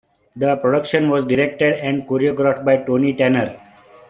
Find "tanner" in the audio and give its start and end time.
3.13-3.61